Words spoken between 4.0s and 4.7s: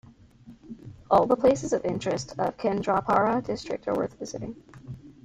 visiting.